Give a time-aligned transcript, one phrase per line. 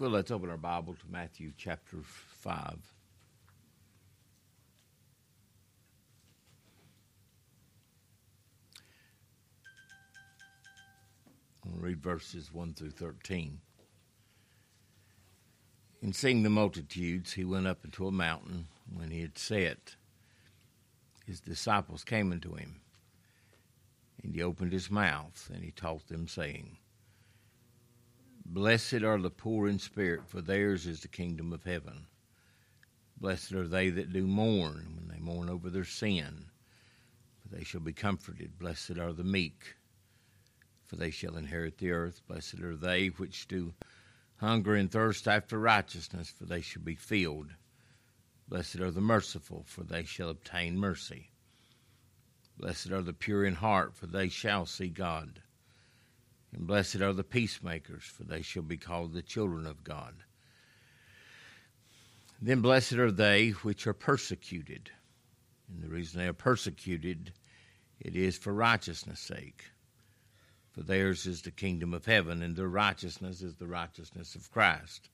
[0.00, 2.56] Well, let's open our Bible to Matthew chapter 5.
[11.62, 13.60] I'm going to read verses 1 through 13.
[16.02, 18.66] In seeing the multitudes, he went up into a mountain.
[18.92, 19.94] When he had sat,
[21.24, 22.80] his disciples came unto him.
[24.24, 26.78] And he opened his mouth, and he taught them, saying,
[28.46, 32.06] Blessed are the poor in spirit, for theirs is the kingdom of heaven.
[33.16, 36.50] Blessed are they that do mourn, when they mourn over their sin,
[37.40, 38.58] for they shall be comforted.
[38.58, 39.76] Blessed are the meek,
[40.84, 42.20] for they shall inherit the earth.
[42.28, 43.74] Blessed are they which do
[44.36, 47.54] hunger and thirst after righteousness, for they shall be filled.
[48.46, 51.30] Blessed are the merciful, for they shall obtain mercy.
[52.58, 55.40] Blessed are the pure in heart, for they shall see God.
[56.54, 60.14] And blessed are the peacemakers, for they shall be called the children of God.
[62.40, 64.90] Then blessed are they which are persecuted.
[65.68, 67.32] And the reason they are persecuted,
[67.98, 69.64] it is for righteousness' sake.
[70.70, 75.08] For theirs is the kingdom of heaven, and their righteousness is the righteousness of Christ.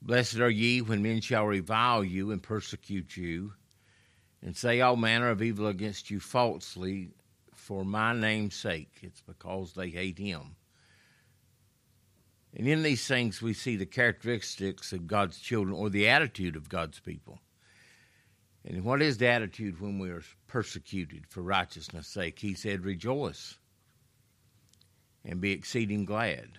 [0.00, 3.52] Blessed are ye when men shall revile you and persecute you,
[4.42, 7.10] and say all manner of evil against you falsely
[7.68, 8.94] for my name's sake.
[9.02, 10.56] It's because they hate him.
[12.56, 16.70] And in these things, we see the characteristics of God's children or the attitude of
[16.70, 17.40] God's people.
[18.64, 22.38] And what is the attitude when we are persecuted for righteousness' sake?
[22.38, 23.58] He said, Rejoice
[25.22, 26.58] and be exceeding glad.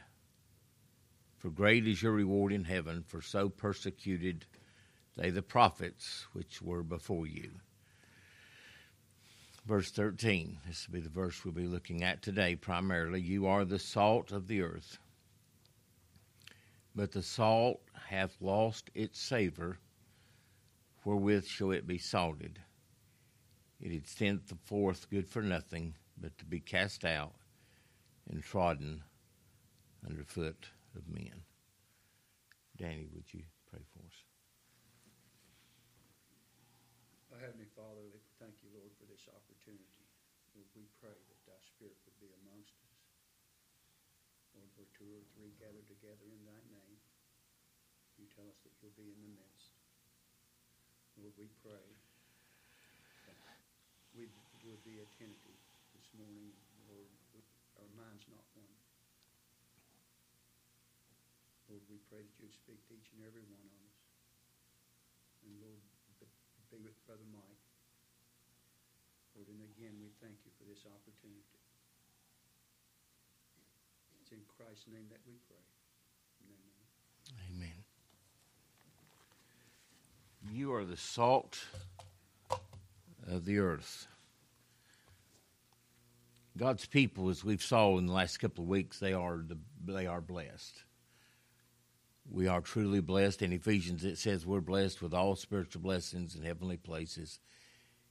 [1.40, 4.46] For great is your reward in heaven, for so persecuted
[5.18, 7.50] they the prophets which were before you
[9.70, 10.58] verse 13.
[10.66, 13.22] This will be the verse we'll be looking at today primarily.
[13.22, 14.98] You are the salt of the earth.
[16.96, 19.78] But the salt hath lost its savor,
[21.06, 22.58] wherewith shall it be salted?
[23.80, 27.36] It is sent forth good for nothing, but to be cast out
[28.28, 29.04] and trodden
[30.04, 30.66] under foot
[30.96, 31.44] of men.
[32.76, 34.24] Danny, would you pray for us?
[37.40, 40.04] Heavenly Father, we thank you, Lord, for this opportunity.
[40.52, 43.00] Lord, we pray that thy Spirit would be amongst us.
[44.52, 47.00] Lord, where two or three gather together in thy name,
[48.20, 49.72] you tell us that you'll be in the midst.
[51.16, 51.88] Lord, we pray
[53.32, 53.40] that
[54.12, 54.28] we
[54.68, 55.60] would be attentive
[55.96, 56.52] this morning,
[56.92, 57.08] Lord,
[57.80, 58.76] our minds not one.
[61.72, 63.96] Lord, we pray that you would speak to each and every one of us.
[65.48, 65.80] And Lord,
[66.68, 67.64] be with Brother Mike.
[69.34, 71.64] Lord, and again, we thank you for this opportunity.
[74.20, 75.64] It's in Christ's name that we pray.
[76.44, 76.84] Amen.
[77.48, 77.89] Amen.
[80.52, 81.60] You are the salt
[83.28, 84.08] of the earth.
[86.58, 90.08] God's people, as we've saw in the last couple of weeks, they are the, they
[90.08, 90.84] are blessed
[92.32, 93.42] we are truly blessed.
[93.42, 97.40] In Ephesians, it says we're blessed with all spiritual blessings in heavenly places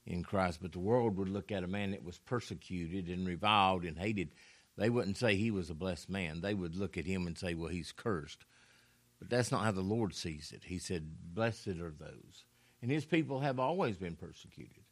[0.05, 0.59] in Christ.
[0.61, 4.31] But the world would look at a man that was persecuted and reviled and hated.
[4.77, 6.41] They wouldn't say he was a blessed man.
[6.41, 8.45] They would look at him and say, well, he's cursed.
[9.19, 10.63] But that's not how the Lord sees it.
[10.65, 12.45] He said, Blessed are those.
[12.81, 14.83] And his people have always been persecuted.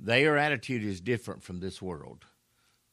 [0.00, 2.24] Their attitude is different from this world.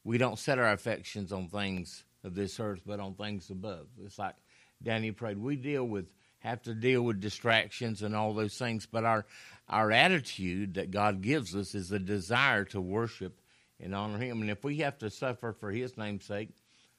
[0.04, 3.86] We don't set our affections on things of this earth, but on things above.
[4.04, 4.36] It's like
[4.82, 5.38] Danny prayed.
[5.38, 6.06] We deal with
[6.40, 9.24] have to deal with distractions and all those things, but our
[9.68, 13.40] our attitude that God gives us is a desire to worship
[13.80, 14.40] and honor Him.
[14.40, 16.50] And if we have to suffer for His name's sake,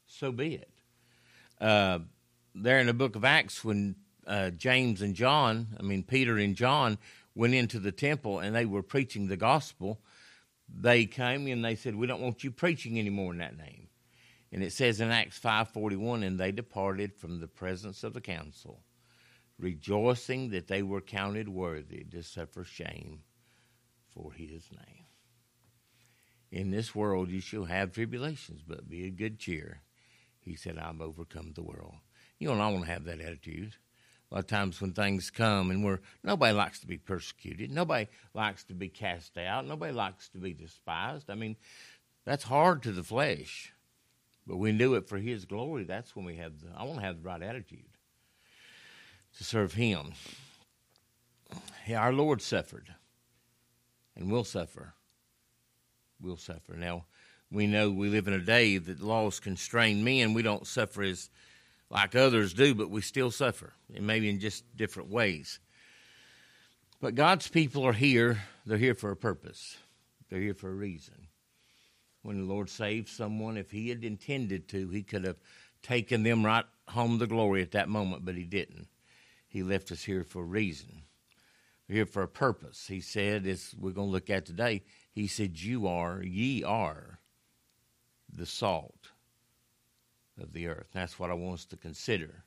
[0.06, 0.72] so be it.
[1.59, 2.00] Uh,
[2.55, 3.95] there in the book of Acts, when
[4.27, 6.97] uh, James and John, I mean Peter and John,
[7.35, 9.99] went into the temple and they were preaching the gospel,
[10.69, 13.89] they came and they said, "We don't want you preaching anymore in that name."
[14.51, 18.83] And it says in Acts 5:41 and they departed from the presence of the council
[19.59, 23.21] rejoicing that they were counted worthy to suffer shame
[24.13, 25.06] for his name.
[26.51, 29.81] In this world you shall have tribulations, but be of good cheer.
[30.39, 31.95] He said, I've overcome the world.
[32.44, 33.78] You and I want to have that attitude.
[34.30, 38.10] A lot of times when things come and we're nobody likes to be persecuted, nobody
[38.34, 41.30] likes to be cast out, nobody likes to be despised.
[41.30, 41.56] I mean,
[42.25, 43.72] that's hard to the flesh.
[44.45, 45.86] But we do it for His glory.
[45.86, 47.86] That's when we have the, I want to have the right attitude
[49.38, 50.12] to serve Him.
[51.88, 52.94] Yeah, our Lord suffered
[54.18, 54.95] and will suffer.
[56.19, 56.74] Will suffer.
[56.74, 57.06] Now,
[57.50, 60.34] we know we live in a day that laws constrain men.
[60.34, 61.30] We don't suffer as
[61.94, 65.60] like others do, but we still suffer, and maybe in just different ways.
[67.00, 68.42] But God's people are here.
[68.66, 69.78] They're here for a purpose.
[70.30, 71.28] They're here for a reason.
[72.24, 75.38] When the Lord saved someone, if He had intended to, He could have
[75.84, 78.88] taken them right home to glory at that moment, but He didn't.
[79.48, 81.04] He left us here for a reason.
[81.88, 82.88] We're here for a purpose.
[82.88, 84.81] He said, as we're going to look at today,
[85.12, 87.19] He said, You are, ye are
[88.36, 89.10] the salt
[90.41, 90.88] of the earth.
[90.94, 92.44] That's what I want us to consider.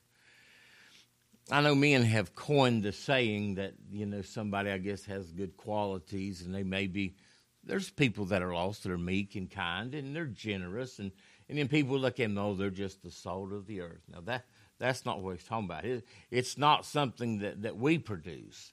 [1.51, 5.57] I know men have coined the saying that, you know, somebody, I guess, has good
[5.57, 7.15] qualities and they may be,
[7.63, 10.99] there's people that are lost that are meek and kind and they're generous.
[10.99, 11.13] And,
[11.49, 14.03] and then people look at them, oh, they're just the salt of the earth.
[14.13, 14.45] Now, that,
[14.79, 15.85] that's not what he's talking about.
[15.85, 18.73] It, it's not something that, that we produce,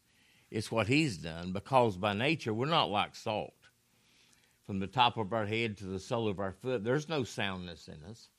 [0.49, 3.53] it's what he's done because by nature, we're not like salt.
[4.65, 7.87] From the top of our head to the sole of our foot, there's no soundness
[7.87, 8.29] in us.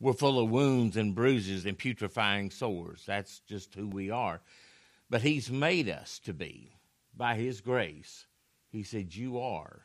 [0.00, 3.04] We're full of wounds and bruises and putrefying sores.
[3.06, 4.40] That's just who we are.
[5.10, 6.72] But He's made us to be,
[7.14, 8.26] by His grace.
[8.70, 9.82] He said, You are.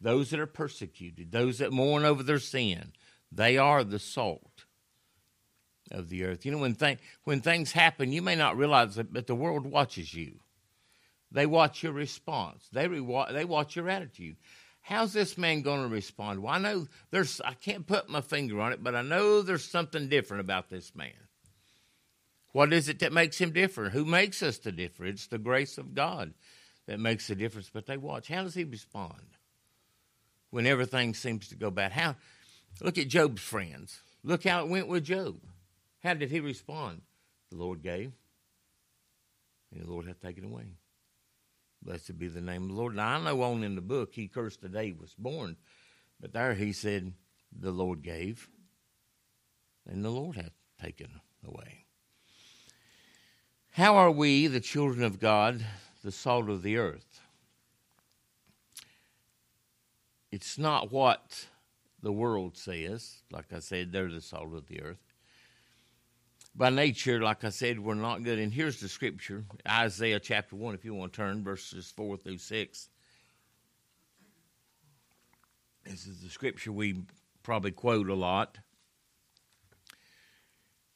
[0.00, 2.92] Those that are persecuted, those that mourn over their sin,
[3.30, 4.64] they are the salt
[5.90, 6.44] of the earth.
[6.46, 9.66] You know, when, th- when things happen, you may not realize it, but the world
[9.66, 10.40] watches you.
[11.30, 14.36] They watch your response, they, re- they watch your attitude
[14.84, 16.42] how's this man going to respond?
[16.42, 19.64] Well, I know there's, I can't put my finger on it, but I know there's
[19.64, 21.12] something different about this man.
[22.52, 23.94] What is it that makes him different?
[23.94, 25.06] Who makes us to differ?
[25.06, 26.34] It's the grace of God
[26.86, 27.70] that makes the difference.
[27.72, 28.28] But they watch.
[28.28, 29.24] How does he respond
[30.50, 31.90] when everything seems to go bad?
[31.90, 32.14] How?
[32.80, 34.02] Look at Job's friends.
[34.22, 35.40] Look how it went with Job.
[36.04, 37.00] How did he respond?
[37.50, 38.12] The Lord gave,
[39.72, 40.66] and the Lord hath taken away.
[41.84, 42.96] Blessed be the name of the Lord.
[42.96, 45.56] Now, I know on in the book he cursed the day he was born,
[46.20, 47.12] but there he said,
[47.52, 48.48] The Lord gave,
[49.86, 51.84] and the Lord hath taken away.
[53.72, 55.64] How are we, the children of God,
[56.02, 57.20] the salt of the earth?
[60.30, 61.46] It's not what
[62.02, 63.22] the world says.
[63.30, 65.13] Like I said, they're the salt of the earth
[66.56, 68.38] by nature, like I said, we're not good.
[68.38, 72.38] And here's the scripture Isaiah chapter 1, if you want to turn, verses 4 through
[72.38, 72.88] 6.
[75.84, 77.02] This is the scripture we
[77.42, 78.58] probably quote a lot.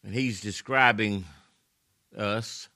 [0.04, 1.24] And he's describing
[2.16, 2.68] us.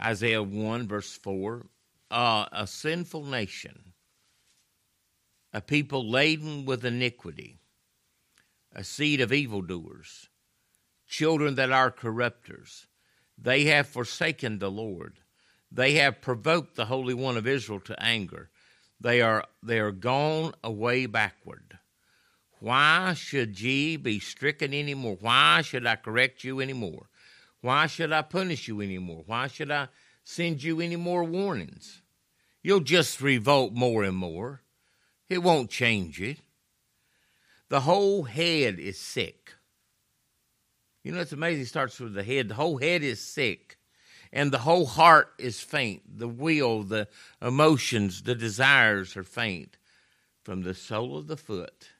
[0.00, 1.66] Isaiah 1, verse 4
[2.10, 3.92] uh, A sinful nation,
[5.52, 7.58] a people laden with iniquity
[8.78, 10.28] a seed of evildoers,
[11.08, 12.86] children that are corrupters.
[13.36, 15.18] They have forsaken the Lord.
[15.72, 18.50] They have provoked the Holy One of Israel to anger.
[19.00, 21.80] They are, they are gone away backward.
[22.60, 25.16] Why should ye be stricken any more?
[25.20, 27.08] Why should I correct you any more?
[27.60, 29.24] Why should I punish you any more?
[29.26, 29.88] Why should I
[30.22, 32.02] send you any more warnings?
[32.62, 34.62] You'll just revolt more and more.
[35.28, 36.38] It won't change it.
[37.68, 39.54] The whole head is sick.
[41.04, 41.62] You know, it's amazing.
[41.62, 42.48] It starts with the head.
[42.48, 43.78] The whole head is sick,
[44.32, 46.18] and the whole heart is faint.
[46.18, 47.08] The will, the
[47.40, 49.76] emotions, the desires are faint.
[50.42, 51.90] From the sole of the foot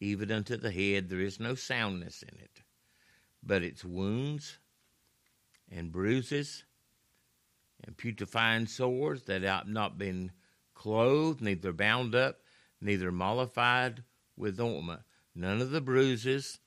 [0.00, 2.62] even unto the head, there is no soundness in it,
[3.42, 4.58] but it's wounds
[5.70, 6.64] and bruises
[7.84, 10.32] and putrefying sores that have not been
[10.74, 12.40] clothed, neither bound up,
[12.80, 14.02] neither mollified
[14.40, 15.02] with ointment.
[15.34, 16.58] None of the bruises,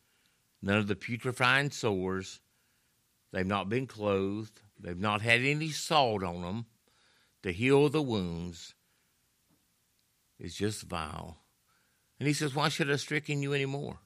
[0.61, 2.39] none of the putrefying sores.
[3.31, 4.61] They've not been clothed.
[4.79, 6.65] They've not had any salt on them
[7.41, 8.75] to heal the wounds.
[10.39, 11.37] It's just vile.
[12.19, 13.99] And he says, Why should I stricken you anymore?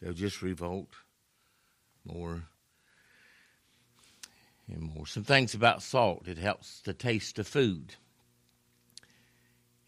[0.00, 0.90] They'll just revolt
[2.04, 2.44] more
[4.68, 5.06] and more.
[5.06, 7.96] Some things about salt it helps the taste of food.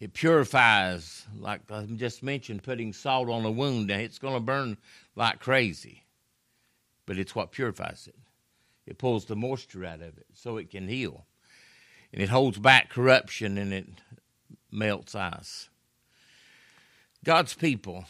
[0.01, 3.85] It purifies, like I just mentioned, putting salt on a wound.
[3.85, 4.77] Now It's going to burn
[5.15, 6.05] like crazy,
[7.05, 8.15] but it's what purifies it.
[8.87, 11.27] It pulls the moisture out of it so it can heal.
[12.11, 13.85] And it holds back corruption and it
[14.71, 15.69] melts ice.
[17.23, 18.05] God's people,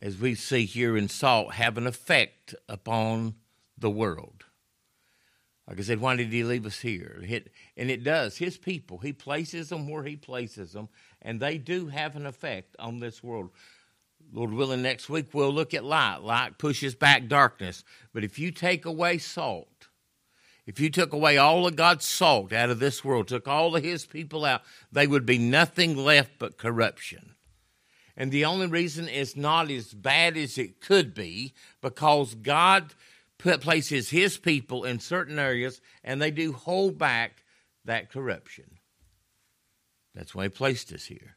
[0.00, 3.34] as we see here in salt, have an effect upon
[3.76, 4.46] the world.
[5.66, 7.22] Like I said, why did he leave us here?
[7.76, 8.36] And it does.
[8.36, 10.88] His people, he places them where he places them,
[11.22, 13.50] and they do have an effect on this world.
[14.32, 16.18] Lord willing, next week we'll look at light.
[16.22, 17.84] Light pushes back darkness.
[18.12, 19.88] But if you take away salt,
[20.66, 23.84] if you took away all of God's salt out of this world, took all of
[23.84, 27.34] his people out, they would be nothing left but corruption.
[28.16, 32.94] And the only reason it's not as bad as it could be because God
[33.44, 37.44] put, places his people in certain areas and they do hold back
[37.84, 38.78] that corruption.
[40.14, 41.36] That's why he placed us here.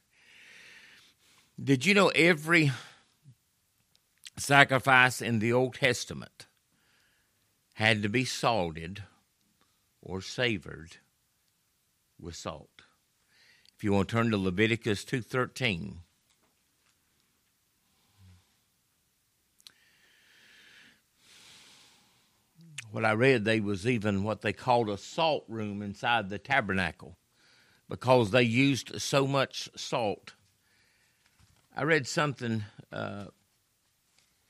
[1.61, 2.71] Did you know every
[4.37, 6.47] sacrifice in the Old Testament
[7.73, 9.03] had to be salted
[10.01, 10.97] or savored
[12.17, 12.83] with salt?
[13.75, 16.03] If you want to turn to Leviticus 2:13,
[22.91, 27.17] what I read, they was even what they called a salt room inside the tabernacle
[27.89, 30.33] because they used so much salt.
[31.75, 33.25] I read something, uh,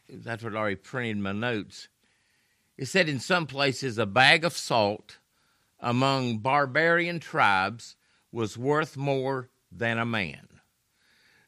[0.10, 1.88] that's what I already printed in my notes.
[2.78, 5.18] It said in some places a bag of salt
[5.80, 7.96] among barbarian tribes
[8.32, 10.48] was worth more than a man.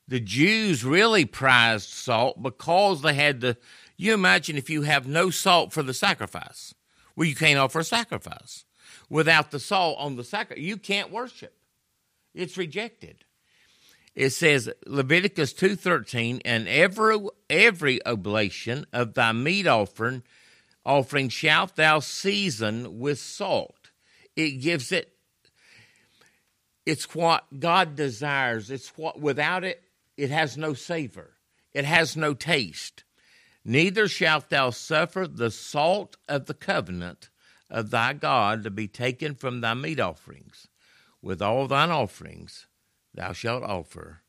[0.08, 3.58] The Jews really prized salt because they had the.
[3.96, 6.74] You imagine if you have no salt for the sacrifice.
[7.20, 8.64] Well, you can't offer a sacrifice.
[9.10, 11.54] Without the salt on the sacrifice, you can't worship.
[12.34, 13.26] It's rejected.
[14.16, 20.24] It says Leviticus 2:13 and every every oblation of thy meat offering
[20.86, 23.92] offering shalt thou season with salt.
[24.38, 25.14] It gives it
[26.86, 28.72] it's what God desires.
[28.72, 29.84] It's what without it
[30.16, 31.34] it has no savor.
[31.74, 33.04] It has no taste.
[33.66, 37.30] Neither shalt thou suffer the salt of the covenant
[37.70, 40.68] of thy God to be taken from thy meat offerings.
[41.22, 42.68] With all thine offerings
[43.14, 44.22] thou shalt offer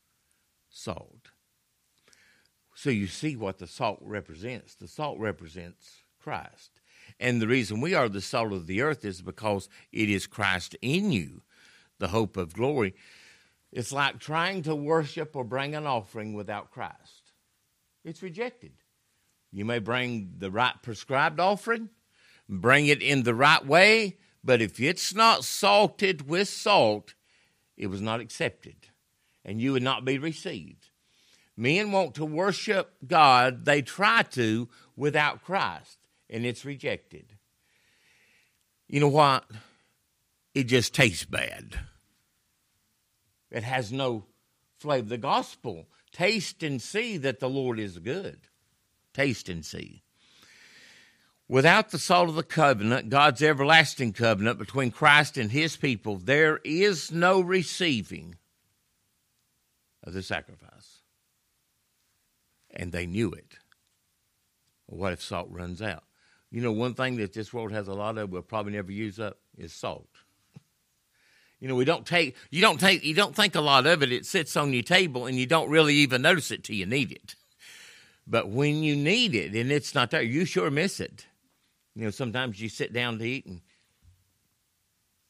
[0.69, 1.31] salt.
[2.75, 4.75] So you see what the salt represents.
[4.75, 6.81] The salt represents Christ.
[7.19, 10.77] And the reason we are the salt of the earth is because it is Christ
[10.81, 11.43] in you,
[11.99, 12.95] the hope of glory.
[13.73, 17.33] It's like trying to worship or bring an offering without Christ.
[18.05, 18.73] It's rejected.
[19.53, 21.89] You may bring the right prescribed offering,
[22.49, 27.15] bring it in the right way, but if it's not salted with salt,
[27.77, 28.77] it was not accepted,
[29.45, 30.91] and you would not be received.
[31.57, 37.35] Men want to worship God, they try to without Christ, and it's rejected.
[38.89, 39.45] You know what?
[40.55, 41.79] It just tastes bad.
[43.51, 44.25] It has no
[44.79, 45.09] flavor.
[45.09, 48.49] The gospel, taste and see that the Lord is good.
[49.21, 50.03] Taste and see.
[51.47, 56.59] Without the salt of the covenant, God's everlasting covenant between Christ and his people, there
[56.65, 58.37] is no receiving
[60.03, 61.03] of the sacrifice.
[62.71, 63.59] And they knew it.
[64.87, 66.05] what if salt runs out?
[66.51, 69.21] You know, one thing that this world has a lot of, we'll probably never use
[69.21, 70.09] up, is salt.
[71.59, 74.13] You know, we don't take you don't take you don't think a lot of it.
[74.13, 77.13] It sits on your table and you don't really even notice it till you need
[77.13, 77.35] it.
[78.31, 81.27] But when you need it and it's not there, you sure miss it.
[81.97, 83.61] You know, sometimes you sit down to eat and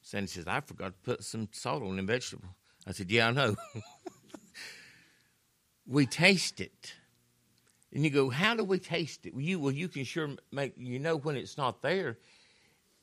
[0.02, 2.48] Sandy says, I forgot to put some salt on the vegetable.
[2.86, 3.56] I said, Yeah, I know.
[5.86, 6.94] we taste it.
[7.92, 9.34] And you go, How do we taste it?
[9.34, 12.18] Well, you well, you can sure make you know when it's not there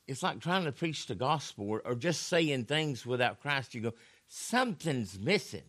[0.07, 3.75] it's like trying to preach the gospel or, or just saying things without Christ.
[3.75, 3.93] You go,
[4.27, 5.63] something's missing.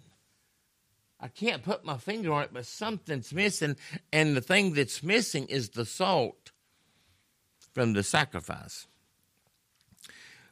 [1.21, 3.77] I can't put my finger on it, but something's missing.
[4.13, 6.53] And the thing that's missing is the salt
[7.75, 8.87] from the sacrifice.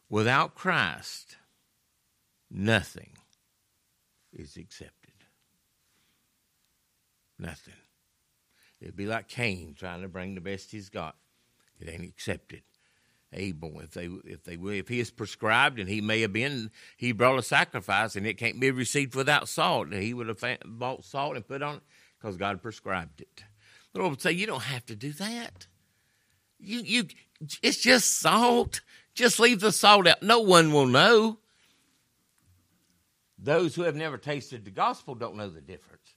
[0.08, 1.37] Without Christ,
[2.50, 3.11] nothing
[4.32, 5.12] is accepted.
[7.38, 7.75] Nothing.
[8.80, 11.16] It'd be like Cain trying to bring the best he's got.
[11.80, 12.62] It ain't accepted.
[13.33, 13.80] Abel.
[13.80, 17.38] If they if they if he is prescribed and he may have been he brought
[17.38, 21.37] a sacrifice and it can't be received without salt, And he would have bought salt
[21.37, 21.83] and put on it
[22.18, 23.45] because God prescribed it.
[23.92, 25.66] The Lord would say, you don't have to do that.
[26.59, 27.04] You you
[27.62, 28.80] it's just salt.
[29.14, 30.23] Just leave the salt out.
[30.23, 31.38] No one will know.
[33.38, 36.14] Those who have never tasted the gospel don't know the difference.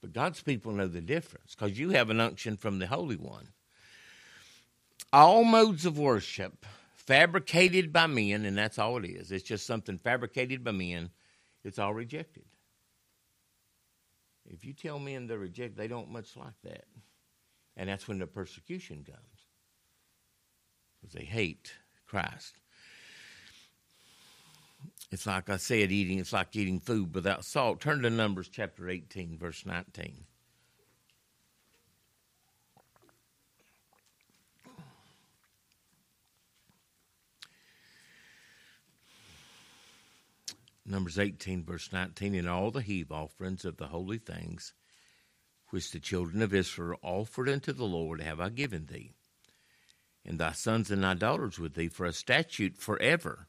[0.00, 3.48] But God's people know the difference because you have an unction from the Holy One
[5.12, 9.32] all modes of worship fabricated by men, and that's all it is.
[9.32, 11.10] It's just something fabricated by men.
[11.64, 12.44] It's all rejected.
[14.48, 16.84] If you tell men they're rejected, they don't much like that.
[17.76, 19.18] And that's when the persecution comes.
[21.00, 21.72] Because they hate
[22.06, 22.54] Christ.
[25.10, 27.80] It's like I said, eating, it's like eating food without salt.
[27.80, 30.24] Turn to Numbers chapter 18, verse 19.
[40.86, 44.72] Numbers 18, verse 19, and all the heave offerings of the holy things
[45.70, 49.12] which the children of Israel offered unto the Lord, have I given thee,
[50.24, 53.48] and thy sons and thy daughters with thee for a statute forever.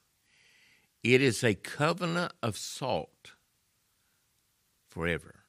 [1.03, 3.31] It is a covenant of salt
[4.87, 5.45] forever.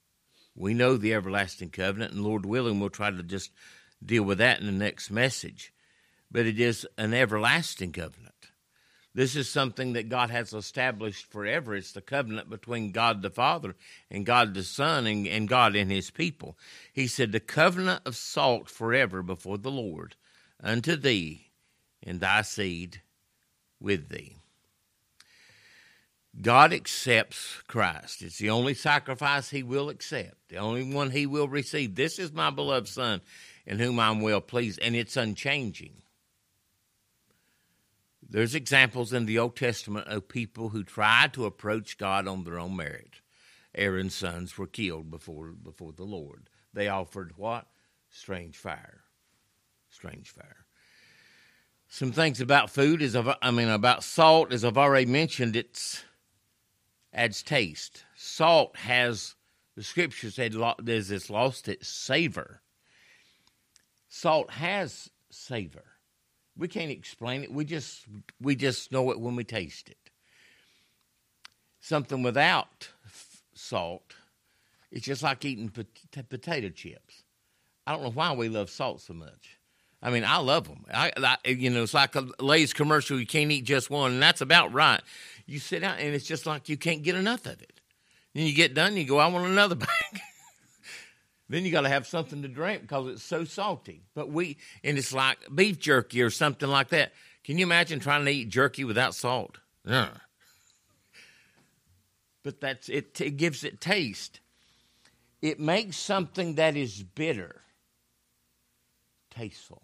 [0.55, 3.51] We know the everlasting covenant, and Lord willing, we'll try to just
[4.05, 5.73] deal with that in the next message.
[6.31, 8.52] But it is an everlasting covenant.
[9.14, 11.75] This is something that God has established forever.
[11.75, 13.75] It's the covenant between God the Father
[14.11, 16.57] and God the Son and, and God and his people.
[16.92, 20.16] He said, The covenant of salt forever before the Lord
[20.62, 21.49] unto thee
[22.02, 23.02] and thy seed
[23.81, 24.37] with thee.
[26.40, 28.23] God accepts Christ.
[28.23, 31.95] It's the only sacrifice he will accept, the only one he will receive.
[31.95, 33.21] This is my beloved Son
[33.66, 36.02] in whom I'm well pleased, and it's unchanging.
[38.33, 42.59] There's examples in the Old Testament of people who tried to approach God on their
[42.59, 43.21] own merit.
[43.75, 46.49] Aaron's sons were killed before before the Lord.
[46.73, 47.67] They offered what?
[48.09, 49.03] Strange fire.
[49.91, 50.65] Strange fire.
[51.89, 56.03] Some things about food is I mean about salt, as I've already mentioned, it's
[57.12, 58.07] adds taste.
[58.17, 59.35] Salt has
[59.77, 62.62] the scripture said there's this lost its savor.
[64.09, 65.92] Salt has savor.
[66.57, 67.53] We can't explain it.
[67.53, 68.05] We just
[68.41, 70.11] we just know it when we taste it.
[71.81, 72.89] Something without
[73.55, 74.15] salt,
[74.91, 77.23] it's just like eating pot- potato chips.
[77.87, 79.59] I don't know why we love salt so much.
[80.03, 80.85] I mean, I love them.
[80.93, 83.19] I, I, you know, it's like a Lay's commercial.
[83.21, 85.01] You can't eat just one, and that's about right.
[85.47, 87.81] You sit down, and it's just like you can't get enough of it.
[88.35, 90.21] Then you get done, you go, I want another bag.
[91.49, 94.05] Then you got to have something to drink because it's so salty.
[94.15, 97.13] But we, and it's like beef jerky or something like that.
[97.45, 99.59] Can you imagine trying to eat jerky without salt?
[99.85, 100.11] Yeah.
[102.43, 103.21] But that's it.
[103.21, 104.41] It gives it taste.
[105.41, 107.63] It makes something that is bitter
[109.31, 109.83] tasteful.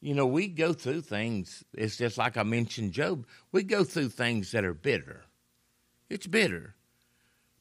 [0.00, 1.64] You know, we go through things.
[1.74, 3.26] It's just like I mentioned Job.
[3.52, 5.24] We go through things that are bitter.
[6.10, 6.74] It's bitter.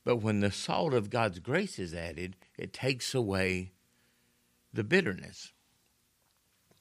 [0.04, 3.72] But when the salt of God's grace is added, it takes away
[4.74, 5.54] the bitterness.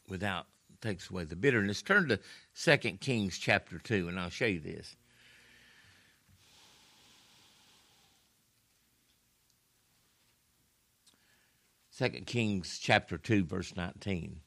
[0.09, 0.47] Without
[0.81, 1.83] takes away the bitterness.
[1.83, 2.19] Turn to
[2.55, 4.97] 2 Kings chapter 2, and I'll show you this.
[11.91, 14.41] Second Kings chapter 2, verse 19.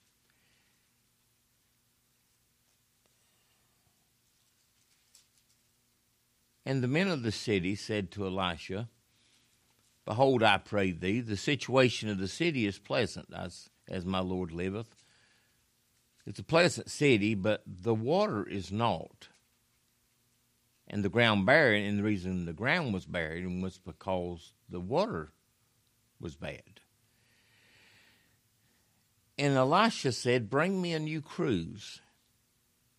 [6.65, 8.89] And the men of the city said to Elisha,
[10.05, 14.51] Behold, I pray thee, the situation of the city is pleasant, as, as my Lord
[14.51, 14.95] liveth.
[16.25, 19.29] It's a pleasant city, but the water is not.
[20.87, 25.31] And the ground barren, and the reason the ground was barren was because the water
[26.19, 26.81] was bad.
[29.37, 32.01] And Elisha said, Bring me a new cruse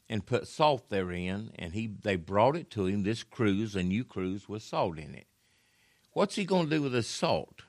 [0.08, 4.04] and put salt therein, and he they brought it to him, this cruse, a new
[4.04, 5.26] cruse with salt in it.
[6.12, 7.62] What's he going to do with the salt?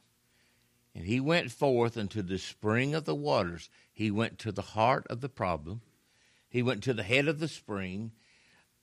[0.93, 3.69] And he went forth into the spring of the waters.
[3.91, 5.81] He went to the heart of the problem.
[6.47, 8.11] He went to the head of the spring.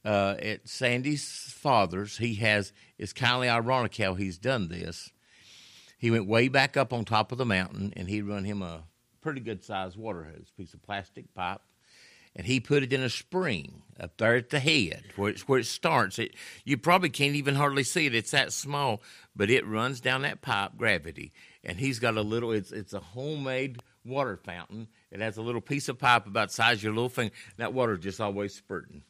[0.05, 1.25] Uh, at Sandy's
[1.57, 5.11] father's, he has, it's kind of ironic how he's done this.
[5.97, 8.83] He went way back up on top of the mountain and he run him a
[9.21, 11.61] pretty good sized water hose, piece of plastic pipe,
[12.35, 15.59] and he put it in a spring up there at the head where it's where
[15.59, 16.19] it starts.
[16.19, 18.15] It you probably can't even hardly see it.
[18.15, 19.03] It's that small,
[19.37, 22.53] but it runs down that pipe, gravity, and he's got a little.
[22.53, 24.89] It's it's a homemade water fountain.
[25.11, 27.35] It has a little piece of pipe about the size of your little finger.
[27.59, 29.03] That water just always spurting.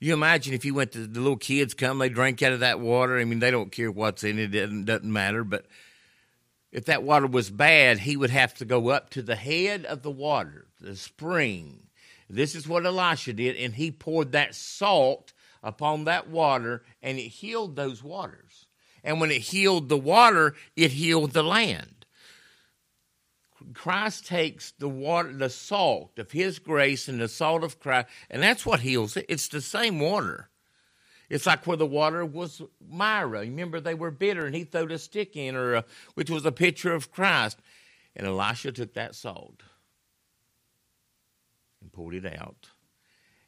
[0.00, 2.78] You imagine if you went to the little kids come, they drink out of that
[2.78, 3.18] water.
[3.18, 5.42] I mean, they don't care what's in it; it doesn't, doesn't matter.
[5.42, 5.66] But
[6.70, 10.02] if that water was bad, he would have to go up to the head of
[10.02, 11.87] the water, the spring,
[12.28, 17.28] this is what Elisha did, and he poured that salt upon that water, and it
[17.28, 18.66] healed those waters.
[19.02, 22.06] And when it healed the water, it healed the land.
[23.74, 28.42] Christ takes the water, the salt of His grace, and the salt of Christ, and
[28.42, 29.26] that's what heals it.
[29.28, 30.48] It's the same water.
[31.28, 33.40] It's like where the water was Marah.
[33.40, 35.82] Remember, they were bitter, and he threw a stick in her, uh,
[36.14, 37.58] which was a picture of Christ.
[38.16, 39.62] And Elisha took that salt
[41.98, 42.68] pulled it out,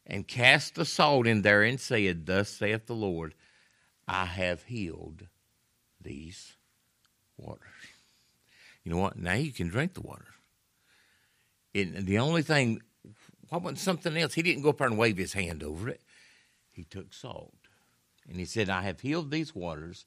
[0.04, 3.32] and cast the salt in there, and said, Thus saith the Lord,
[4.08, 5.28] I have healed
[6.00, 6.56] these
[7.36, 7.60] waters.
[8.82, 9.16] You know what?
[9.16, 10.26] Now you can drink the water.
[11.76, 12.82] And the only thing,
[13.48, 14.34] why wasn't something else?
[14.34, 16.00] He didn't go up there and wave his hand over it.
[16.72, 17.54] He took salt.
[18.28, 20.06] And he said, I have healed these waters.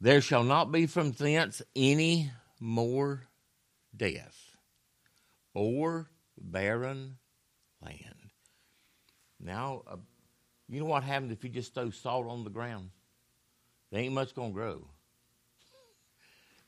[0.00, 3.22] There shall not be from thence any more
[3.96, 4.56] death
[5.52, 6.06] or
[6.38, 7.16] barren
[7.84, 8.30] land.
[9.40, 9.96] Now, uh,
[10.68, 12.90] you know what happens if you just throw salt on the ground?
[13.90, 14.86] There ain't much going to grow.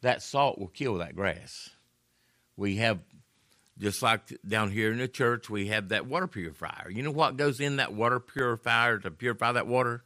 [0.02, 1.70] That salt will kill that grass.
[2.56, 3.00] We have,
[3.78, 6.90] just like down here in the church, we have that water purifier.
[6.90, 10.04] You know what goes in that water purifier to purify that water?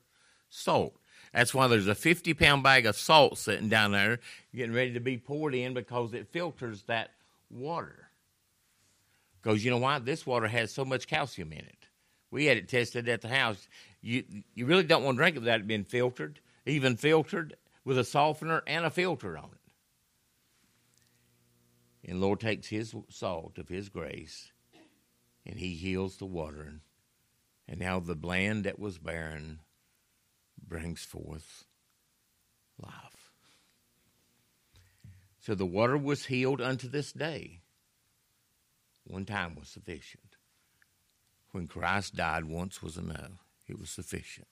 [0.49, 0.95] Salt.
[1.33, 4.19] That's why there's a 50 pound bag of salt sitting down there
[4.55, 7.11] getting ready to be poured in because it filters that
[7.51, 8.10] water.
[9.43, 9.99] Because you know why?
[9.99, 11.87] This water has so much calcium in it.
[12.31, 13.69] We had it tested at the house.
[14.01, 14.25] You,
[14.55, 18.05] you really don't want to drink it without it being filtered, even filtered with a
[18.05, 19.61] softener and a filter on it.
[22.09, 24.53] And Lord takes his salt of his grace
[25.45, 26.81] and he heals the water.
[27.69, 29.61] And now the land that was barren
[30.67, 31.65] brings forth
[32.81, 33.33] life.
[35.41, 37.60] So the water was healed unto this day.
[39.05, 40.37] One time was sufficient.
[41.53, 43.45] When Christ died, once was enough.
[43.67, 44.49] It was sufficient.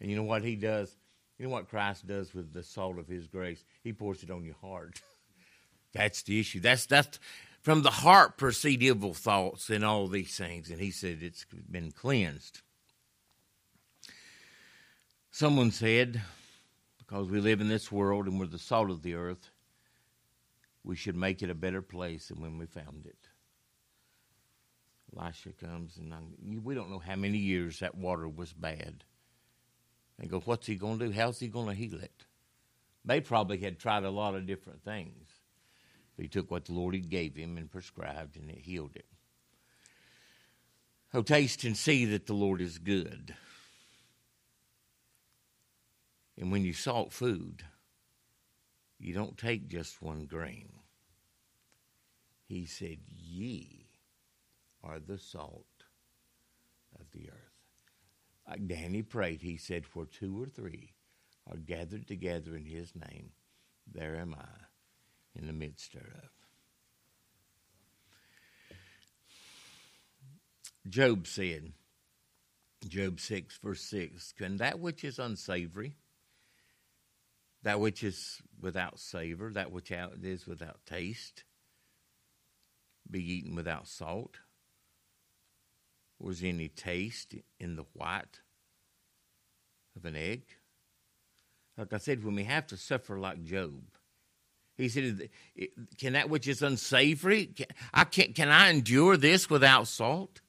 [0.00, 0.96] And you know what he does?
[1.38, 3.64] You know what Christ does with the salt of his grace?
[3.82, 5.00] He pours it on your heart.
[5.92, 6.60] that's the issue.
[6.60, 7.18] That's that's
[7.62, 10.70] from the heart proceed evil thoughts and all these things.
[10.70, 12.60] And he said it's been cleansed.
[15.30, 16.20] Someone said,
[16.98, 19.50] because we live in this world and we're the salt of the earth,
[20.84, 23.28] we should make it a better place than when we found it.
[25.16, 29.04] Elisha comes, and I'm, we don't know how many years that water was bad.
[30.18, 31.12] They go, What's he going to do?
[31.12, 32.24] How's he going to heal it?
[33.04, 35.28] They probably had tried a lot of different things.
[36.16, 39.06] But he took what the Lord had gave him and prescribed, and it healed it.
[41.14, 43.34] Oh, taste and see that the Lord is good.
[46.38, 47.64] And when you salt food,
[48.98, 50.70] you don't take just one grain.
[52.46, 53.81] He said, Ye
[54.82, 55.66] are the salt
[56.98, 57.52] of the earth.
[58.48, 60.94] Like Danny prayed, he said, For two or three
[61.50, 63.30] are gathered together in his name,
[63.92, 66.30] there am I in the midst thereof.
[70.88, 71.72] Job said,
[72.88, 75.94] Job 6, verse 6, Can that which is unsavory,
[77.62, 81.44] that which is without savor, that which is without taste,
[83.08, 84.38] be eaten without salt?
[86.22, 88.40] Was any taste in the white
[89.96, 90.42] of an egg?
[91.76, 93.82] Like I said, when we have to suffer like Job,
[94.76, 95.30] he said,
[95.98, 100.40] "Can that which is unsavory, can I can, can I endure this without salt?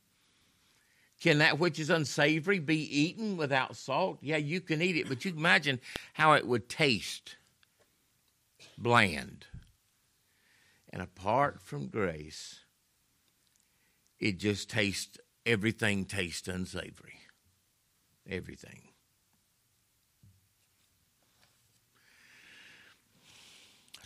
[1.19, 4.19] Can that which is unsavory be eaten without salt?
[4.21, 5.79] Yeah, you can eat it, but you can imagine
[6.13, 7.37] how it would taste
[8.77, 9.47] bland.
[10.91, 12.59] And apart from grace,
[14.19, 17.19] it just tastes everything tastes unsavory.
[18.29, 18.89] Everything.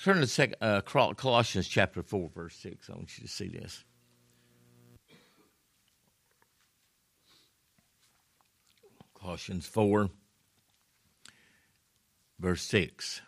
[0.03, 2.89] Turn to second, uh, Colossians chapter 4, verse 6.
[2.89, 3.83] I want you to see this.
[9.19, 10.09] Colossians 4,
[12.39, 13.21] verse 6.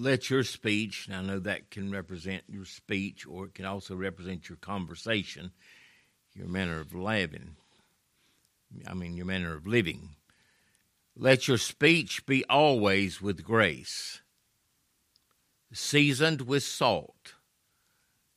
[0.00, 3.94] Let your speech, and I know that can represent your speech or it can also
[3.94, 5.52] represent your conversation,
[6.34, 7.56] your manner of living.
[8.86, 10.16] I mean, your manner of living.
[11.16, 14.22] Let your speech be always with grace,
[15.72, 17.34] seasoned with salt,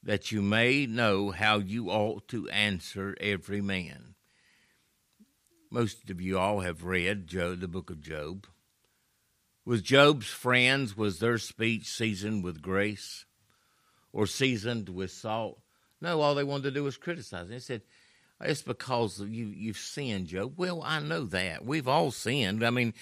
[0.02, 4.16] that you may know how you ought to answer every man.
[5.72, 8.48] Most of you all have read Job, the book of Job.
[9.66, 13.26] With Job's friends, was their speech seasoned with grace
[14.12, 15.60] or seasoned with salt?
[16.02, 17.48] No, all they wanted to do was criticize.
[17.48, 17.82] They said,
[18.42, 20.54] it's because you, you've sinned, Job.
[20.58, 21.64] Well, I know that.
[21.66, 22.64] We've all sinned.
[22.66, 22.94] I mean,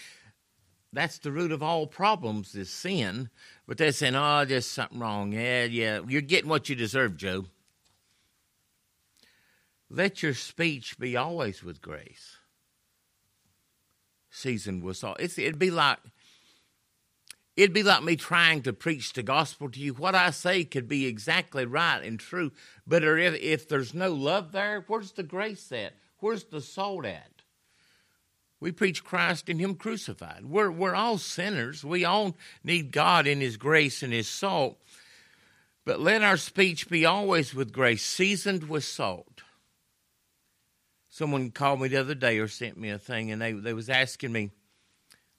[0.94, 3.30] that's the root of all problems is sin.
[3.66, 5.32] But they're saying, oh, there's something wrong.
[5.34, 6.02] Yeah, yeah.
[6.08, 7.48] You're getting what you deserve, Job.
[9.90, 12.38] Let your speech be always with grace,
[14.30, 15.18] seasoned with salt.
[15.20, 15.98] It's, it'd be like
[17.58, 19.94] It'd be like me trying to preach the gospel to you.
[19.94, 22.52] What I say could be exactly right and true,
[22.88, 25.94] but if, if there's no love there, where's the grace at?
[26.20, 27.42] Where's the salt at?
[28.62, 30.46] We preach Christ and Him crucified.
[30.46, 31.84] We're, we're all sinners.
[31.84, 34.78] We all need God in His grace and His salt.
[35.84, 39.42] But let our speech be always with grace, seasoned with salt.
[41.10, 43.90] Someone called me the other day or sent me a thing, and they they was
[43.90, 44.52] asking me.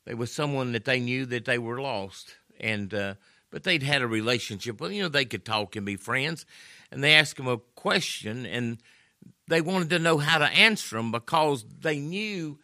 [0.05, 3.15] There was someone that they knew that they were lost, and uh,
[3.51, 4.81] but they'd had a relationship.
[4.81, 6.45] Well, you know, they could talk and be friends,
[6.91, 8.79] and they asked them a question, and
[9.49, 12.59] they wanted to know how to answer them because they knew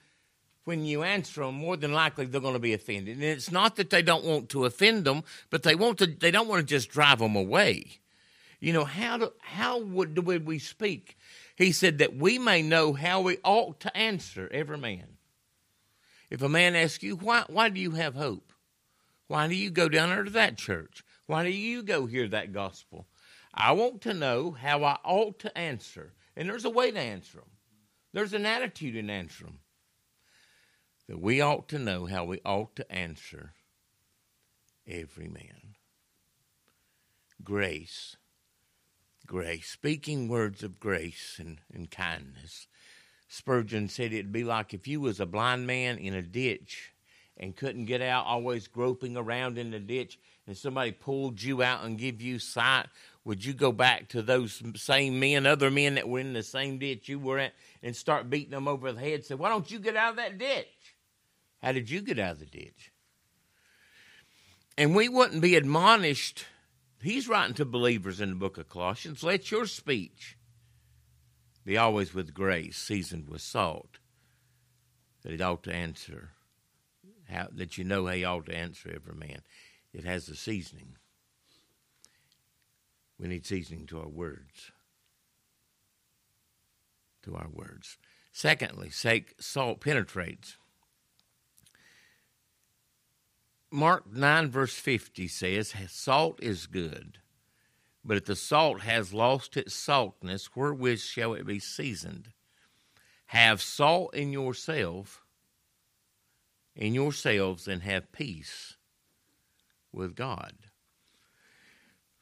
[0.64, 3.16] when you answer them, more than likely they're going to be offended.
[3.16, 6.07] And it's not that they don't want to offend them, but they want to.
[6.07, 8.01] They don't want to just drive them away.
[8.61, 11.16] You know how do how would, would we speak?
[11.57, 15.17] He said that we may know how we ought to answer every man.
[16.30, 18.52] If a man asks you why why do you have hope,
[19.26, 21.04] why do you go down there to that church?
[21.26, 23.06] Why do you go hear that gospel?
[23.52, 26.12] I want to know how I ought to answer.
[26.36, 27.50] And there's a way to answer them.
[28.12, 29.60] There's an attitude in answering them
[31.08, 33.54] that we ought to know how we ought to answer
[34.86, 35.74] every man.
[37.42, 38.16] Grace.
[39.26, 39.68] Grace.
[39.68, 42.68] Speaking words of grace and, and kindness.
[43.28, 46.94] Spurgeon said it'd be like if you was a blind man in a ditch
[47.36, 51.84] and couldn't get out, always groping around in the ditch, and somebody pulled you out
[51.84, 52.86] and give you sight,
[53.24, 56.78] would you go back to those same men, other men that were in the same
[56.78, 59.24] ditch you were at, and start beating them over the head?
[59.24, 60.96] Say, why don't you get out of that ditch?
[61.62, 62.92] How did you get out of the ditch?
[64.78, 66.46] And we wouldn't be admonished.
[67.02, 69.22] He's writing to believers in the book of Colossians.
[69.22, 70.38] Let your speech
[71.68, 73.98] be always with grace, seasoned with salt,
[75.22, 76.31] that it ought to answer,
[77.28, 79.42] how, that you know how you ought to answer every man.
[79.92, 80.96] It has the seasoning.
[83.20, 84.72] We need seasoning to our words.
[87.24, 87.98] To our words.
[88.33, 90.57] Secondly, salt penetrates.
[93.70, 97.18] Mark 9, verse 50 says, Salt is good,
[98.09, 102.31] but if the salt has lost its saltness, wherewith shall it be seasoned?
[103.27, 105.23] Have salt in yourself,
[106.75, 108.79] in yourselves, and have peace
[109.92, 110.55] with God.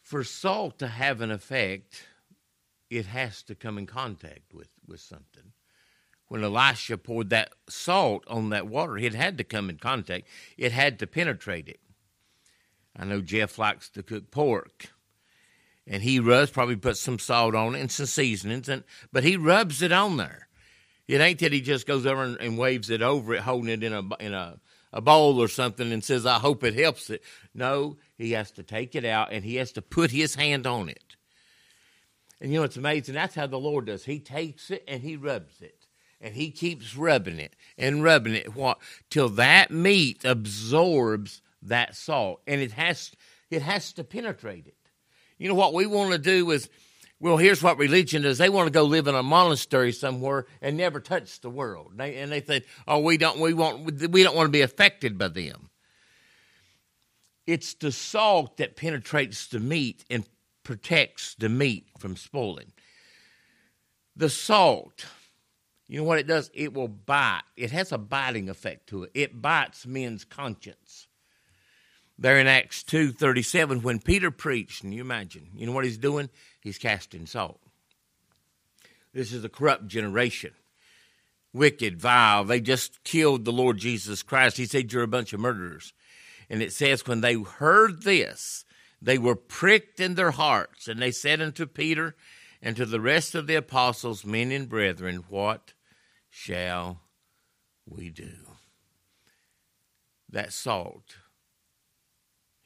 [0.03, 2.09] For salt to have an effect,
[2.91, 5.53] it has to come in contact with, with something
[6.29, 10.27] when Elisha poured that salt on that water, it had to come in contact.
[10.57, 11.81] It had to penetrate it.
[12.97, 14.89] I know Jeff likes to cook pork,
[15.87, 19.37] and he rubs probably puts some salt on it and some seasonings, and but he
[19.37, 20.49] rubs it on there.
[21.07, 23.83] It ain't that he just goes over and, and waves it over it, holding it
[23.83, 24.59] in a in a
[24.93, 27.23] a bowl or something, and says, "I hope it helps it."
[27.55, 30.89] No, he has to take it out and he has to put his hand on
[30.89, 31.17] it.
[32.41, 33.15] And you know it's amazing.
[33.15, 34.05] That's how the Lord does.
[34.05, 35.87] He takes it and he rubs it
[36.21, 38.79] and he keeps rubbing it and rubbing it what
[39.11, 43.13] till that meat absorbs that salt and it has
[43.51, 44.76] it has to penetrate it
[45.39, 46.69] you know what we want to do is
[47.21, 48.39] well here's what religion is.
[48.39, 52.17] they want to go live in a monastery somewhere and never touch the world they,
[52.17, 55.29] and they think oh we don't we want we don't want to be affected by
[55.29, 55.71] them
[57.47, 60.27] it's the salt that penetrates the meat and
[60.63, 62.73] protects the meat from spoiling
[64.17, 65.07] the salt
[65.89, 66.51] you know what it does?
[66.53, 67.43] It will bite.
[67.57, 69.11] It has a biting effect to it.
[69.15, 71.06] It bites men's conscience.
[72.19, 76.31] There in Acts 2:37 when Peter preached, and you imagine, you know what he's doing?
[76.61, 77.61] He's casting salt.
[79.13, 80.53] This is a corrupt generation.
[81.53, 82.45] Wicked, vile.
[82.45, 84.59] They just killed the Lord Jesus Christ.
[84.59, 85.95] He said, You're a bunch of murderers.
[86.51, 88.65] And it says, When they heard this,
[89.01, 92.15] they were pricked in their hearts, and they said unto Peter
[92.61, 95.73] and to the rest of the apostles, men and brethren, What
[96.29, 97.01] shall
[97.87, 98.33] we do?
[100.29, 101.17] That salt,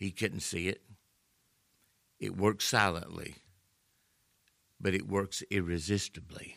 [0.01, 0.81] he couldn't see it.
[2.19, 3.37] It works silently,
[4.81, 6.57] but it works irresistibly.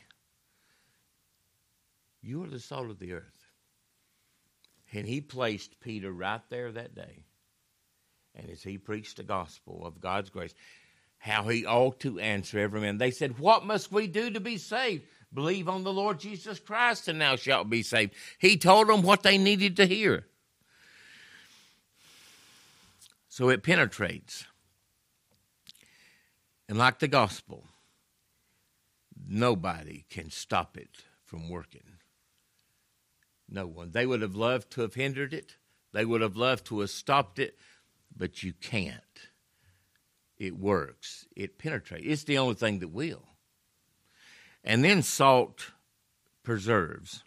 [2.22, 3.46] You are the salt of the earth.
[4.94, 7.26] And he placed Peter right there that day.
[8.34, 10.54] And as he preached the gospel of God's grace,
[11.18, 12.98] how he ought to answer every man.
[12.98, 15.04] They said, What must we do to be saved?
[15.34, 18.14] Believe on the Lord Jesus Christ, and thou shalt be saved.
[18.38, 20.28] He told them what they needed to hear.
[23.34, 24.46] So it penetrates.
[26.70, 27.66] And like the gospel,
[29.28, 31.98] nobody can stop it from working.
[33.50, 33.90] No one.
[33.90, 35.56] They would have loved to have hindered it,
[35.94, 37.58] they would have loved to have stopped it,
[38.16, 39.02] but you can't.
[40.38, 42.06] It works, it penetrates.
[42.06, 43.24] It's the only thing that will.
[44.64, 45.72] And then salt
[46.44, 47.24] preserves.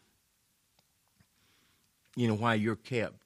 [2.14, 3.25] You know why you're kept.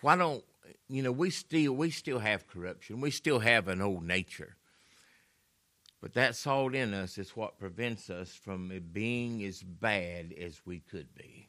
[0.00, 0.44] Why don't
[0.88, 3.00] you know, we still we still have corruption.
[3.00, 4.56] We still have an old nature.
[6.00, 10.78] But that salt in us is what prevents us from being as bad as we
[10.78, 11.48] could be.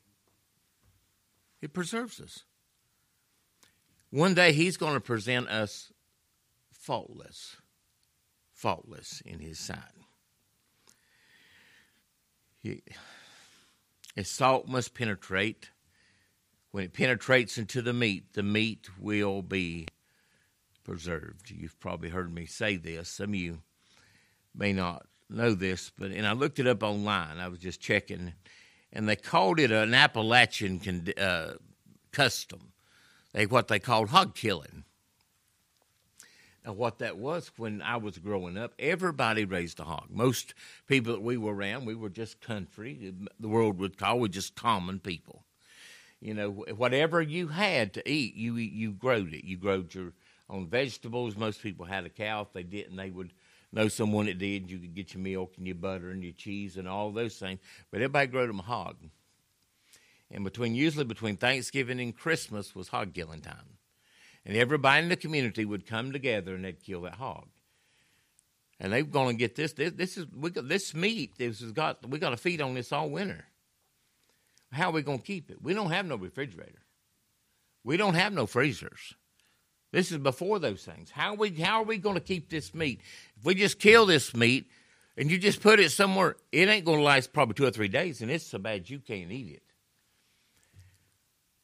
[1.61, 2.43] It preserves us.
[4.09, 5.93] One day he's going to present us
[6.71, 7.57] faultless,
[8.51, 9.77] faultless in his sight.
[12.63, 12.81] He,
[14.17, 15.69] as salt must penetrate,
[16.71, 19.87] when it penetrates into the meat, the meat will be
[20.83, 21.51] preserved.
[21.51, 23.09] You've probably heard me say this.
[23.09, 23.59] Some of you
[24.55, 27.37] may not know this, but and I looked it up online.
[27.39, 28.33] I was just checking,
[28.91, 31.53] and they called it an Appalachian uh,
[32.11, 32.71] custom.
[33.33, 34.83] They what they called hog killing.
[36.65, 40.07] Now, what that was when I was growing up, everybody raised a hog.
[40.09, 40.53] Most
[40.87, 43.13] people that we were around, we were just country.
[43.39, 45.45] The world would call we just common people.
[46.21, 49.45] You know, whatever you had to eat, you you growed it.
[49.45, 50.11] You growed your
[50.49, 51.37] own vegetables.
[51.37, 52.41] Most people had a cow.
[52.41, 53.31] If they didn't, they would
[53.71, 54.69] know someone that did.
[54.69, 57.59] You could get your milk and your butter and your cheese and all those things.
[57.91, 58.97] But everybody growed them a hog.
[60.31, 63.77] And between usually between Thanksgiving and Christmas was hog killing time.
[64.45, 67.47] And everybody in the community would come together and they'd kill that hog.
[68.79, 69.73] And they're going to get this.
[69.73, 71.37] This, this is we got this meat.
[71.37, 73.45] This has got we got to feed on this all winter.
[74.71, 75.61] How are we going to keep it?
[75.61, 76.81] We don't have no refrigerator.
[77.83, 79.15] We don't have no freezers.
[79.91, 81.09] This is before those things.
[81.09, 83.01] How are we how are we going to keep this meat?
[83.37, 84.69] If we just kill this meat
[85.17, 87.87] and you just put it somewhere, it ain't going to last probably two or three
[87.87, 89.63] days, and it's so bad you can't eat it.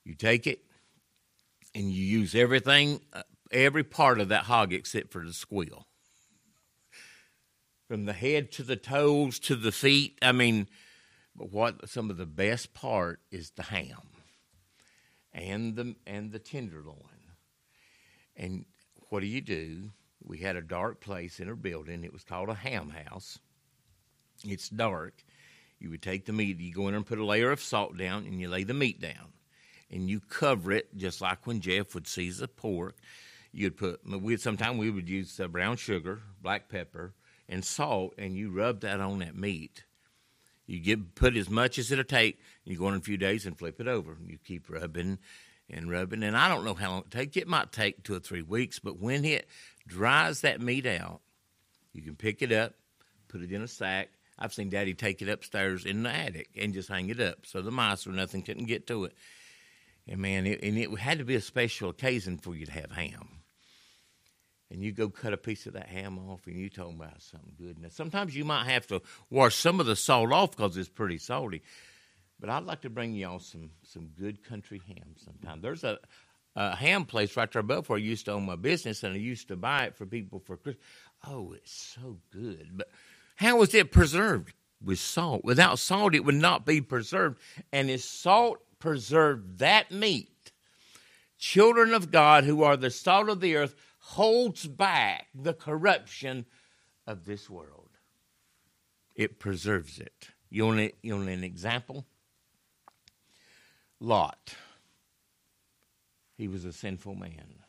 [0.04, 0.62] You take it
[1.76, 5.88] and you use everything, uh, every part of that hog except for the squeal.
[7.88, 10.18] From the head to the toes to the feet.
[10.22, 10.68] I mean,
[11.36, 14.10] but what some of the best part is the ham
[15.34, 16.98] and the and the tenderloin.
[18.36, 18.66] And
[19.10, 19.92] what do you do?
[20.24, 22.04] We had a dark place in our building.
[22.04, 23.40] It was called a ham house.
[24.44, 25.24] It's dark.
[25.80, 28.26] You would take the meat, you go in and put a layer of salt down,
[28.26, 29.34] and you lay the meat down
[29.92, 32.96] and you cover it just like when Jeff would season pork.
[33.52, 37.14] You'd put we sometimes we would use brown sugar, black pepper,
[37.48, 39.86] and salt, and you rub that on that meat.
[40.68, 42.40] You get put as much as it'll take.
[42.64, 44.18] You go in a few days and flip it over.
[44.26, 45.20] You keep rubbing
[45.70, 47.38] and rubbing, and I don't know how long it takes.
[47.38, 49.48] It might take two or three weeks, but when it
[49.88, 51.22] dries that meat out,
[51.94, 52.74] you can pick it up,
[53.28, 54.10] put it in a sack.
[54.38, 57.62] I've seen Daddy take it upstairs in the attic and just hang it up so
[57.62, 59.14] the mice or nothing couldn't get to it.
[60.08, 62.92] And man, it, and it had to be a special occasion for you to have
[62.92, 63.30] ham.
[64.76, 67.54] And you go cut a piece of that ham off, and you talking about something
[67.58, 67.80] good.
[67.80, 71.18] Now, sometimes you might have to wash some of the salt off because it's pretty
[71.18, 71.62] salty.
[72.42, 75.62] But I'd like to bring y'all some some good country ham sometime.
[75.62, 75.98] There's a,
[76.58, 79.18] a ham place right there above where I used to own my business, and I
[79.18, 80.86] used to buy it for people for Christmas.
[81.26, 82.72] Oh, it's so good.
[82.74, 82.90] But
[83.38, 84.56] how is it preserved?
[84.84, 85.46] With salt.
[85.46, 87.40] Without salt, it would not be preserved.
[87.72, 90.52] And is salt preserved that meat,
[91.38, 93.74] children of God who are the salt of the earth
[94.10, 96.46] holds back the corruption
[97.08, 97.90] of this world.
[99.16, 100.30] It preserves it.
[100.48, 102.06] You want, you want an example?
[104.00, 104.54] Lot.
[106.38, 107.64] He was a sinful man.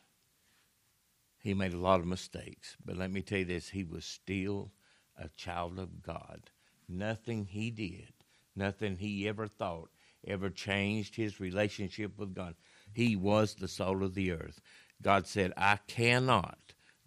[1.39, 2.77] He made a lot of mistakes.
[2.85, 4.71] But let me tell you this he was still
[5.17, 6.51] a child of God.
[6.87, 8.13] Nothing he did,
[8.55, 9.89] nothing he ever thought
[10.27, 12.55] ever changed his relationship with God.
[12.93, 14.59] He was the soul of the earth.
[15.01, 16.57] God said, I cannot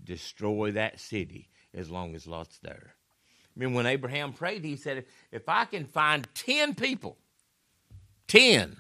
[0.03, 2.95] destroy that city as long as Lot's there.
[3.57, 7.19] I mean, when Abraham prayed, he said, If I can find 10 people,
[8.29, 8.77] 10,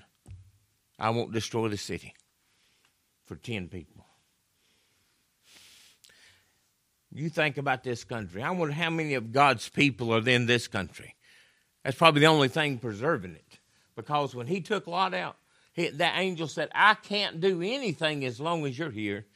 [0.98, 2.14] I won't destroy the city
[3.24, 4.06] for 10 people.
[7.12, 8.42] You think about this country.
[8.42, 11.16] I wonder how many of God's people are in this country.
[11.82, 13.58] That's probably the only thing preserving it.
[13.96, 15.36] Because when he took Lot out,
[15.80, 19.26] he, that angel said, I can't do anything as long as you're here.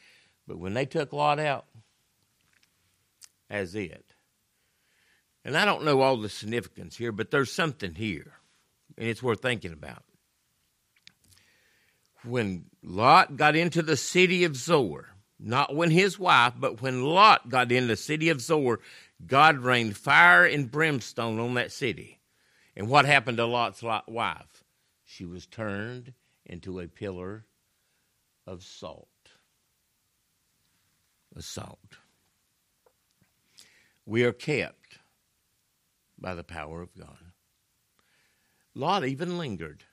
[0.46, 1.64] But when they took Lot out,
[3.50, 4.14] as it.
[5.44, 8.32] And I don't know all the significance here, but there's something here,
[8.96, 10.02] and it's worth thinking about.
[12.24, 17.50] When Lot got into the city of Zoar, not when his wife, but when Lot
[17.50, 18.80] got in the city of Zoar,
[19.26, 22.18] God rained fire and brimstone on that city.
[22.74, 24.64] And what happened to Lot's wife?
[25.04, 26.14] She was turned
[26.46, 27.46] into a pillar
[28.46, 29.08] of salt.
[31.36, 31.98] A salt.
[34.06, 34.98] We are kept
[36.18, 37.32] by the power of God.
[38.74, 39.84] Lot even lingered.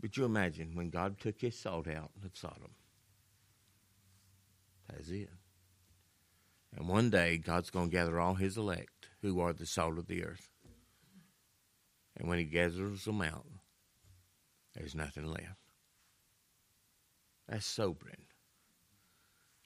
[0.00, 2.74] But you imagine when God took his salt out of Sodom,
[4.88, 5.30] That's it.
[6.76, 10.06] And one day, God's going to gather all his elect who are the salt of
[10.06, 10.50] the earth.
[12.16, 13.46] And when he gathers them out,
[14.76, 15.56] there's nothing left.
[17.48, 18.26] That's sobering.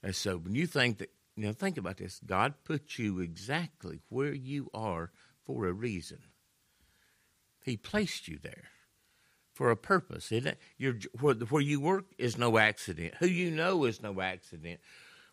[0.01, 0.55] That's sobering.
[0.55, 2.21] You think that, you know, think about this.
[2.25, 5.11] God put you exactly where you are
[5.45, 6.19] for a reason.
[7.63, 8.69] He placed you there
[9.53, 10.31] for a purpose.
[10.31, 10.57] It?
[10.77, 13.15] You're, where, where you work is no accident.
[13.19, 14.79] Who you know is no accident.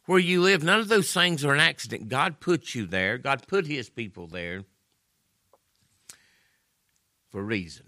[0.07, 2.09] Where you live, none of those things are an accident.
[2.09, 3.19] God put you there.
[3.19, 4.65] God put His people there
[7.31, 7.88] for a reason.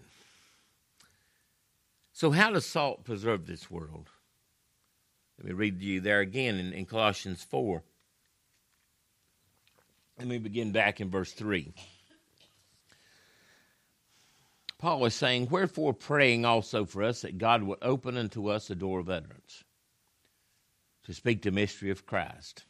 [2.21, 4.11] So, how does salt preserve this world?
[5.39, 7.83] Let me read to you there again in, in Colossians 4.
[10.19, 11.73] Let me begin back in verse 3.
[14.77, 18.75] Paul is saying, Wherefore praying also for us that God would open unto us a
[18.75, 19.65] door of utterance
[21.05, 22.65] to speak the mystery of Christ,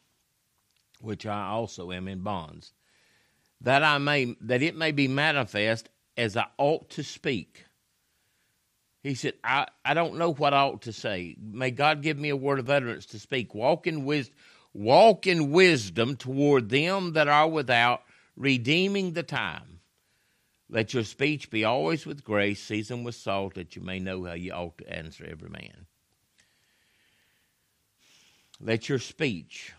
[1.01, 2.71] which I also am in bonds,
[3.59, 7.65] that I may that it may be manifest as I ought to speak.
[9.03, 11.35] He said, I, I don't know what I ought to say.
[11.41, 13.55] May God give me a word of utterance to speak.
[13.55, 14.35] Walk in wisdom
[14.73, 18.03] walk in wisdom toward them that are without,
[18.35, 19.79] redeeming the time.
[20.69, 24.33] Let your speech be always with grace, seasoned with salt, that you may know how
[24.33, 25.85] you ought to answer every man.
[28.61, 29.73] Let your speech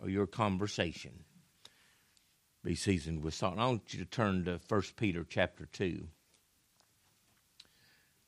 [0.00, 1.24] or your conversation
[2.62, 3.58] be seasoned with salt.
[3.58, 6.06] I want you to turn to 1 Peter chapter 2,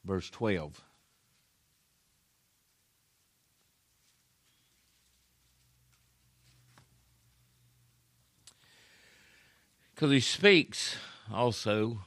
[0.04, 0.80] verse 12.
[9.94, 10.96] Because he speaks
[11.32, 12.00] also,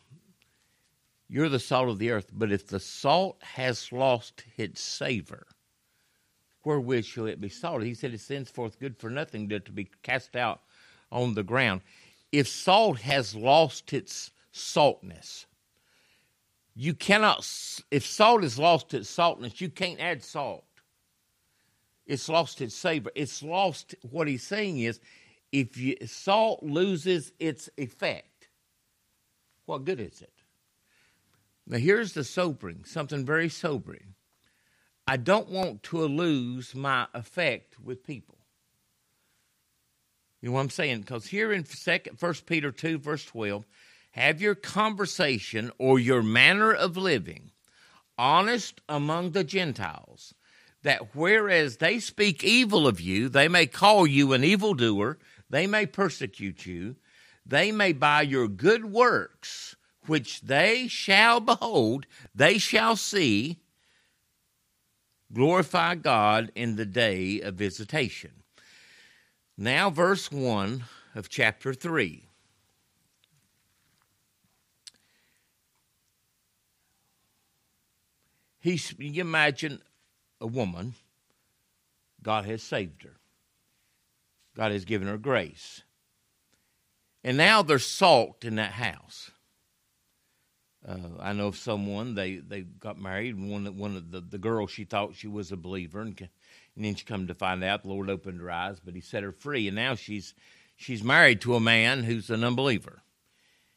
[1.30, 5.48] you're the salt of the earth, but if the salt has lost its savor,
[6.66, 7.88] wherewith shall it be salted?
[7.88, 10.62] He said it sends forth good for nothing but to be cast out
[11.12, 11.82] on the ground.
[12.32, 15.46] If salt has lost its saltness,
[16.76, 17.48] you cannot,
[17.90, 20.66] if salt is lost its saltness, you can't add salt.
[22.06, 23.12] It's lost its savor.
[23.16, 25.00] It's lost, what he's saying is,
[25.52, 28.50] if you, salt loses its effect,
[29.66, 30.34] what good is it?
[31.66, 34.14] Now, here's the sobering, something very sobering.
[35.08, 38.38] I don't want to lose my effect with people.
[40.42, 41.02] You know what I'm saying?
[41.02, 43.66] Because here in second, 1 Peter 2, verse 12,
[44.16, 47.52] have your conversation or your manner of living
[48.18, 50.34] honest among the Gentiles,
[50.84, 55.18] that whereas they speak evil of you, they may call you an evildoer
[55.50, 56.96] they may persecute you.
[57.46, 59.76] They may by your good works,
[60.08, 63.60] which they shall behold, they shall see,
[65.32, 68.44] glorify God in the day of visitation.
[69.58, 72.25] Now, verse 1 of chapter 3.
[78.66, 79.80] He's, you imagine
[80.42, 80.96] a woman,
[82.24, 83.18] God has saved her.
[84.58, 85.84] God has given her grace.
[87.24, 89.30] And now there's salt in that house.
[90.84, 94.72] Uh, I know of someone they, they got married, one one of the, the girls
[94.72, 97.90] she thought she was a believer, and, and then she come to find out the
[97.90, 100.34] Lord opened her eyes, but He set her free, and now she's
[100.76, 103.04] she's married to a man who's an unbeliever.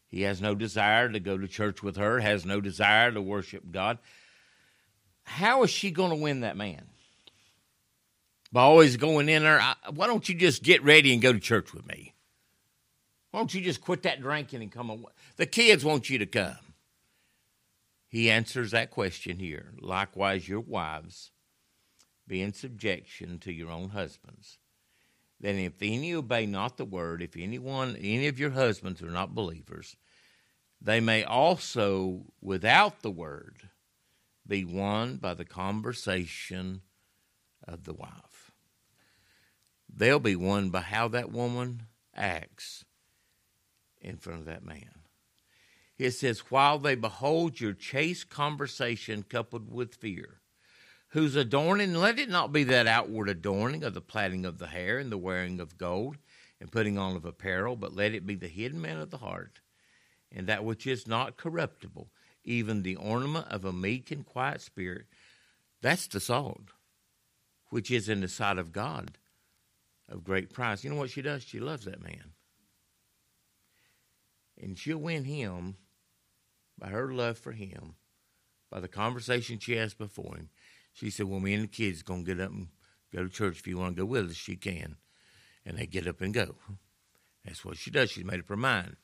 [0.06, 3.70] He has no desire to go to church with her, has no desire to worship
[3.70, 3.98] God.
[5.28, 6.88] How is she going to win that man?
[8.52, 9.60] by always going in there.
[9.60, 12.14] I, why don't you just get ready and go to church with me?
[13.30, 15.04] Why don't you just quit that drinking and come on?
[15.36, 16.56] The kids want you to come.
[18.08, 19.74] He answers that question here.
[19.80, 21.30] Likewise, your wives,
[22.26, 24.58] be in subjection to your own husbands.
[25.40, 29.34] Then, if any obey not the word, if anyone, any of your husbands are not
[29.34, 29.94] believers,
[30.80, 33.68] they may also, without the word,
[34.48, 36.80] be won by the conversation
[37.66, 38.50] of the wife.
[39.94, 41.84] They'll be won by how that woman
[42.14, 42.84] acts
[44.00, 45.02] in front of that man.
[45.98, 50.40] It says, while they behold your chaste conversation coupled with fear,
[51.08, 54.98] whose adorning, let it not be that outward adorning of the plaiting of the hair
[54.98, 56.18] and the wearing of gold
[56.60, 59.60] and putting on of apparel, but let it be the hidden man of the heart,
[60.30, 62.10] and that which is not corruptible,
[62.48, 65.06] even the ornament of a meek and quiet spirit.
[65.80, 66.70] That's the salt,
[67.70, 69.18] which is in the sight of God
[70.08, 70.82] of great price.
[70.82, 71.42] You know what she does?
[71.42, 72.32] She loves that man.
[74.60, 75.76] And she'll win him
[76.78, 77.94] by her love for him,
[78.70, 80.48] by the conversation she has before him.
[80.92, 82.68] She said, Well, me and the kids going to get up and
[83.12, 84.96] Go to church if you want to go with us, you can.
[85.64, 86.56] And they get up and go.
[87.44, 88.10] That's what she does.
[88.10, 88.96] She's made up her mind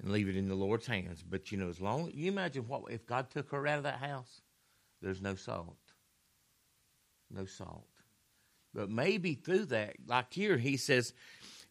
[0.00, 1.24] and leave it in the Lord's hands.
[1.28, 3.98] But you know, as long you imagine what if God took her out of that
[3.98, 4.40] house,
[5.02, 5.76] there's no salt.
[7.30, 7.86] No salt.
[8.74, 11.12] But maybe through that, like here, he says,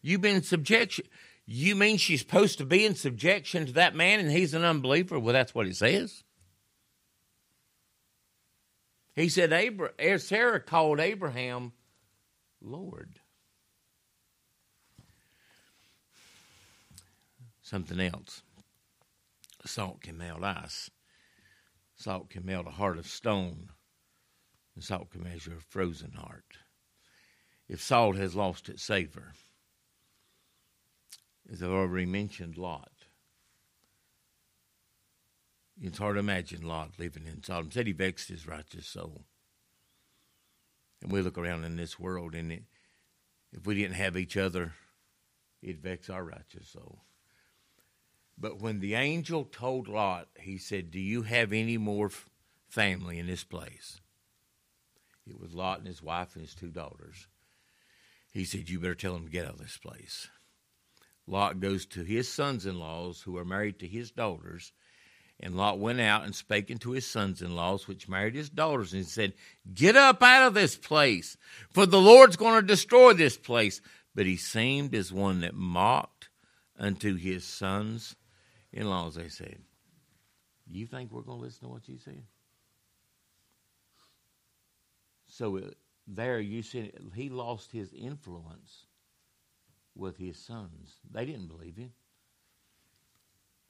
[0.02, 1.06] You've been in subjection.
[1.46, 5.18] You mean she's supposed to be in subjection to that man and he's an unbeliever?
[5.18, 6.22] Well, that's what he says.
[9.16, 11.72] He said, Abraham, er, Sarah called Abraham
[12.60, 13.18] Lord.
[17.68, 18.40] Something else.
[19.66, 20.88] Salt can melt ice.
[21.96, 23.68] Salt can melt a heart of stone.
[24.74, 26.56] And salt can measure a frozen heart.
[27.68, 29.34] If salt has lost its savor,
[31.52, 32.90] as I've already mentioned, Lot.
[35.78, 37.70] It's hard to imagine Lot living in Sodom.
[37.70, 39.26] Said he vexed his righteous soul.
[41.02, 42.62] And we look around in this world, and it,
[43.52, 44.72] if we didn't have each other,
[45.60, 47.02] it'd vex our righteous soul.
[48.40, 52.10] But when the angel told Lot, he said, Do you have any more
[52.68, 54.00] family in this place?
[55.26, 57.26] It was Lot and his wife and his two daughters.
[58.32, 60.28] He said, You better tell them to get out of this place.
[61.26, 64.72] Lot goes to his sons in laws who are married to his daughters.
[65.40, 68.92] And Lot went out and spake unto his sons in laws, which married his daughters,
[68.92, 69.34] and said,
[69.72, 71.36] Get up out of this place,
[71.70, 73.80] for the Lord's going to destroy this place.
[74.14, 76.28] But he seemed as one that mocked
[76.78, 78.16] unto his sons
[78.72, 79.14] in laws.
[79.14, 79.58] They said,
[80.70, 82.22] You think we're going to listen to what you said?
[85.28, 85.60] So uh,
[86.06, 88.86] there you see, he lost his influence
[89.94, 90.94] with his sons.
[91.10, 91.92] They didn't believe him.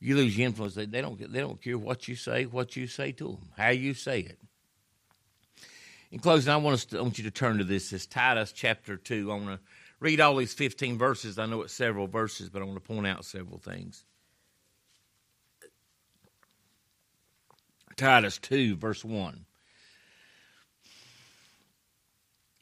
[0.00, 0.74] You lose your influence.
[0.74, 1.18] They, they don't.
[1.32, 4.38] They don't care what you say, what you say to them, how you say it.
[6.12, 7.92] In closing, I want us to, I want you to turn to this.
[7.92, 9.32] It's Titus chapter two.
[9.32, 9.60] I want to
[9.98, 11.38] read all these fifteen verses.
[11.38, 14.04] I know it's several verses, but I want to point out several things.
[17.98, 19.44] Titus two, verse one.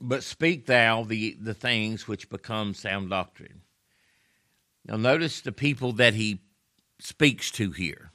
[0.01, 3.63] but speak thou the, the things which become sound doctrine.
[4.85, 6.41] Now, notice the people that he
[7.01, 8.11] speaks to here.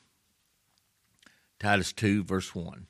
[1.60, 2.88] Titus 2, verse 1.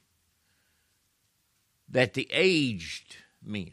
[1.89, 3.71] That the aged men,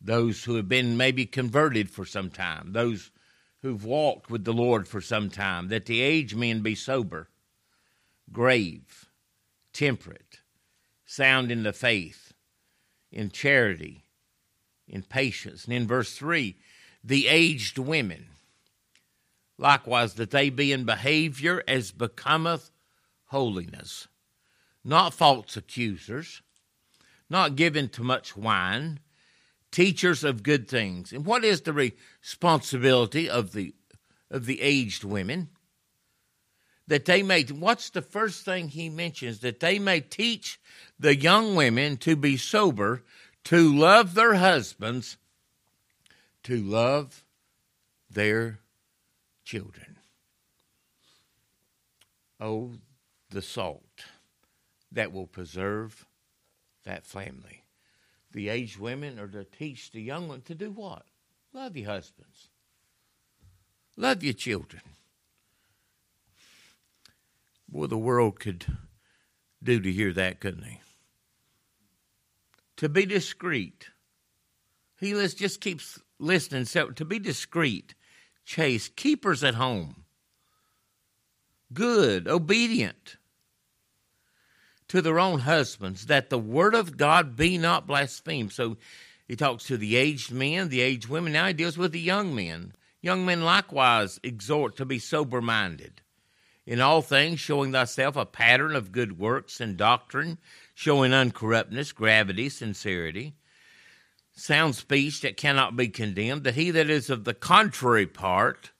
[0.00, 3.10] those who have been maybe converted for some time, those
[3.62, 7.28] who've walked with the Lord for some time, that the aged men be sober,
[8.32, 9.08] grave,
[9.72, 10.40] temperate,
[11.04, 12.30] sound in the faith
[13.12, 14.04] in charity,
[14.86, 15.64] in patience.
[15.64, 16.56] And in verse 3,
[17.02, 18.26] the aged women,
[19.58, 22.70] likewise, that they be in behavior as becometh
[23.26, 24.08] holiness,
[24.84, 26.42] not false accusers,
[27.28, 29.00] not given to much wine,
[29.70, 31.12] teachers of good things.
[31.12, 33.74] And what is the responsibility of the
[34.30, 35.48] of the aged women?
[36.90, 39.38] That they may, what's the first thing he mentions?
[39.38, 40.60] That they may teach
[40.98, 43.04] the young women to be sober,
[43.44, 45.16] to love their husbands,
[46.42, 47.22] to love
[48.10, 48.58] their
[49.44, 49.98] children.
[52.40, 52.72] Oh,
[53.30, 53.84] the salt
[54.90, 56.04] that will preserve
[56.82, 57.62] that family.
[58.32, 61.04] The aged women are to teach the young ones to do what?
[61.52, 62.48] Love your husbands.
[63.96, 64.82] Love your children.
[67.70, 68.66] Boy, the world could
[69.62, 70.80] do to hear that, couldn't he?
[72.78, 73.90] To be discreet.
[74.98, 76.64] He list, just keeps listening.
[76.64, 77.94] So, to be discreet,
[78.44, 80.04] chase, keepers at home,
[81.72, 83.16] good, obedient
[84.88, 88.52] to their own husbands, that the word of God be not blasphemed.
[88.52, 88.76] So
[89.28, 91.32] he talks to the aged men, the aged women.
[91.32, 92.72] Now he deals with the young men.
[93.00, 96.02] Young men likewise exhort to be sober minded
[96.70, 100.38] in all things, showing thyself a pattern of good works and doctrine,
[100.72, 103.34] showing uncorruptness, gravity, sincerity,
[104.34, 108.70] sound speech that cannot be condemned, that he that is of the contrary part,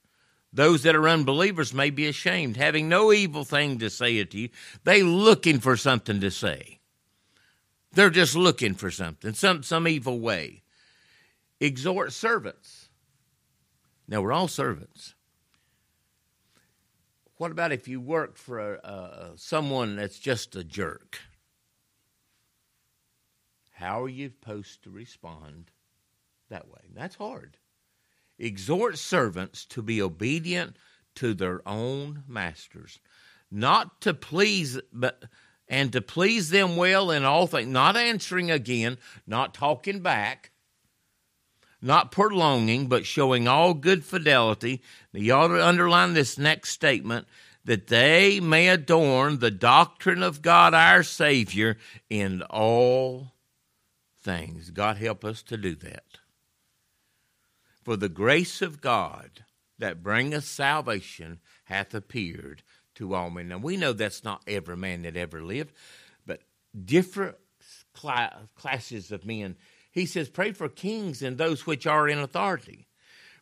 [0.53, 4.51] those that are unbelievers may be ashamed, having no evil thing to say to you.
[4.85, 6.79] They looking for something to say.
[7.93, 10.63] They're just looking for something, some some evil way.
[11.59, 12.89] Exhort servants.
[14.07, 15.17] Now we're all servants.
[17.41, 21.21] What about if you work for a, someone that's just a jerk?
[23.71, 25.71] How are you supposed to respond
[26.51, 26.83] that way?
[26.95, 27.57] That's hard.
[28.39, 30.77] Exhort servants to be obedient
[31.15, 33.01] to their own masters,
[33.51, 35.25] not to please, but
[35.67, 40.51] and to please them well in all things, not answering again, not talking back,
[41.83, 44.83] not prolonging, but showing all good fidelity.
[45.13, 47.27] You ought to underline this next statement
[47.65, 51.77] that they may adorn the doctrine of God our Savior
[52.09, 53.33] in all
[54.23, 54.71] things.
[54.71, 56.05] God help us to do that.
[57.83, 59.45] For the grace of God
[59.79, 62.63] that bringeth salvation hath appeared
[62.97, 63.49] to all men.
[63.49, 65.73] Now we know that's not every man that ever lived,
[66.27, 66.43] but
[66.85, 67.37] different
[68.55, 69.57] classes of men.
[69.91, 72.87] He says, Pray for kings and those which are in authority.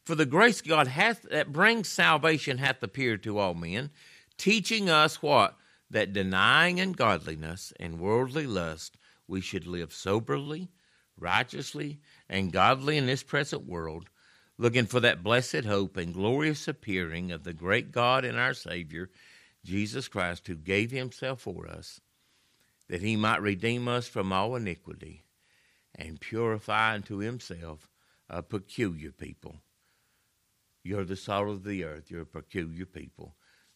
[0.04, 3.90] For the grace God hath that brings salvation hath appeared to all men,
[4.38, 5.56] teaching us what?
[5.90, 8.96] That denying ungodliness and worldly lust,
[9.26, 10.70] we should live soberly,
[11.18, 14.08] righteously, and godly in this present world,
[14.56, 19.10] looking for that blessed hope and glorious appearing of the great God and our Savior,
[19.64, 22.00] Jesus Christ, who gave himself for us,
[22.88, 25.24] that he might redeem us from all iniquity
[25.98, 27.90] and purify unto himself
[28.30, 29.56] a peculiar people.
[30.84, 33.34] You're the salt of the earth, you're a peculiar people,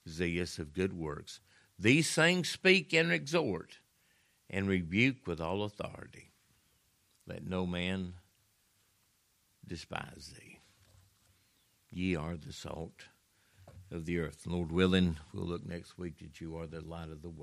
[0.09, 1.41] zealous of good works.
[1.79, 3.81] These things speak and exhort
[4.49, 6.31] and rebuke with all authority.
[7.27, 8.15] Let no man
[9.67, 10.59] despise thee.
[11.91, 13.07] Ye are the salt
[13.91, 14.47] of the earth.
[14.47, 17.41] Lord willing, we'll look next week that you are the light of the world.